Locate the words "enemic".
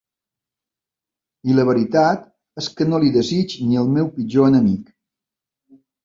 4.53-4.89